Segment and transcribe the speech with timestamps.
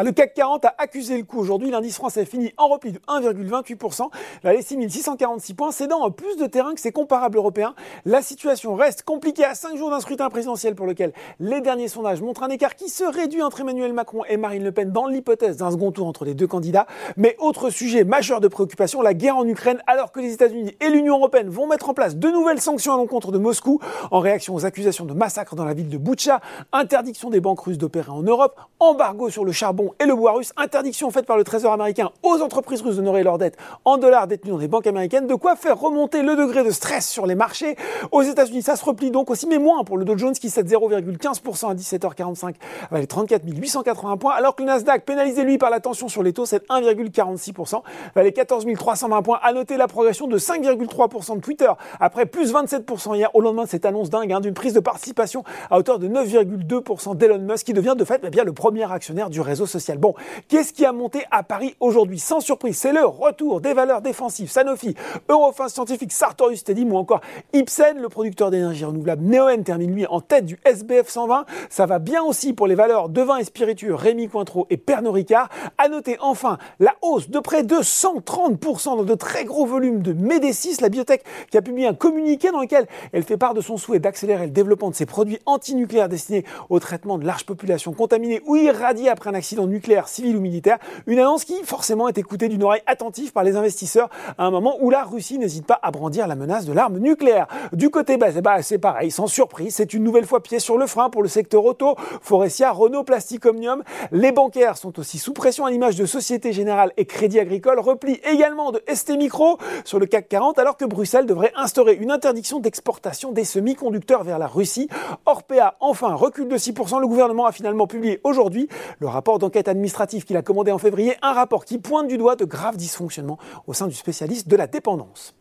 [0.00, 1.72] Ah, le CAC 40 a accusé le coup aujourd'hui.
[1.72, 4.10] L'indice français finit en repli de 1,28%.
[4.44, 7.74] La 6646 points, cédant plus de terrain que ses comparables européens.
[8.04, 12.22] La situation reste compliquée à 5 jours d'un scrutin présidentiel pour lequel les derniers sondages
[12.22, 15.56] montrent un écart qui se réduit entre Emmanuel Macron et Marine Le Pen dans l'hypothèse
[15.56, 16.86] d'un second tour entre les deux candidats.
[17.16, 20.90] Mais autre sujet majeur de préoccupation, la guerre en Ukraine, alors que les États-Unis et
[20.90, 23.80] l'Union européenne vont mettre en place de nouvelles sanctions à l'encontre de Moscou
[24.12, 26.40] en réaction aux accusations de massacre dans la ville de Boutcha,
[26.72, 30.52] interdiction des banques russes d'opérer en Europe, embargo sur le charbon et le bois russe,
[30.56, 34.54] interdiction faite par le Trésor américain aux entreprises russes d'honorer leurs dettes en dollars détenus
[34.54, 37.76] dans des banques américaines, de quoi faire remonter le degré de stress sur les marchés.
[38.12, 40.68] Aux États-Unis, ça se replie donc aussi, mais moins pour le Dow Jones qui cède
[40.68, 42.54] 0,15% à 17h45
[42.90, 46.22] avec les 34 880 points, alors que le Nasdaq, pénalisé lui par la tension sur
[46.22, 47.82] les taux, cède 1,46%,
[48.16, 49.38] les 14 320 points.
[49.42, 51.70] À noter la progression de 5,3% de Twitter
[52.00, 55.44] après plus 27% hier au lendemain de cette annonce dingue hein, d'une prise de participation
[55.70, 59.30] à hauteur de 9,2% d'Elon Musk qui devient de fait eh bien, le premier actionnaire
[59.30, 60.14] du réseau social Bon,
[60.48, 64.50] qu'est-ce qui a monté à Paris aujourd'hui Sans surprise, c'est le retour des valeurs défensives.
[64.50, 64.94] Sanofi,
[65.28, 67.20] Eurofins Scientifique, Sartorius Stedim ou encore
[67.52, 71.46] Ipsen, le producteur d'énergie renouvelable Neoen termine lui en tête du SBF 120.
[71.70, 75.14] Ça va bien aussi pour les valeurs de vin et spiritueux Rémi Cointreau et Pernod
[75.14, 75.48] Ricard.
[75.78, 80.12] À noter enfin la hausse de près de 130% dans de très gros volumes de
[80.12, 83.76] Médécis, la biotech qui a publié un communiqué dans lequel elle fait part de son
[83.76, 88.42] souhait d'accélérer le développement de ses produits antinucléaires destinés au traitement de larges populations contaminées
[88.46, 90.78] ou irradiées après un accident nucléaire, civil ou militaire.
[91.06, 94.76] Une annonce qui forcément est écoutée d'une oreille attentive par les investisseurs à un moment
[94.80, 97.46] où la Russie n'hésite pas à brandir la menace de l'arme nucléaire.
[97.72, 100.86] Du côté bas, bah, c'est pareil, sans surprise, c'est une nouvelle fois pied sur le
[100.86, 103.82] frein pour le secteur auto, Forestia, Renault, Plastic Omnium.
[104.12, 108.20] Les bancaires sont aussi sous pression à l'image de Société Générale et Crédit Agricole, repli
[108.24, 112.60] également de ST Micro sur le CAC 40 alors que Bruxelles devrait instaurer une interdiction
[112.60, 114.88] d'exportation des semi-conducteurs vers la Russie.
[115.26, 117.00] Orpea, enfin, recule de 6%.
[117.00, 121.16] Le gouvernement a finalement publié aujourd'hui le rapport d'enquête administratif qu'il a commandé en février,
[121.22, 124.66] un rapport qui pointe du doigt de graves dysfonctionnements au sein du spécialiste de la
[124.66, 125.34] dépendance.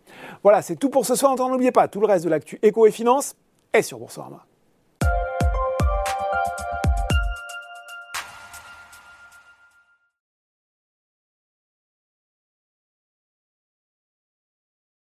[0.44, 1.36] Voilà, c'est tout pour ce soir.
[1.36, 3.36] N'oubliez pas, tout le reste de l'actu éco et finance
[3.74, 4.46] est sur Boursorama.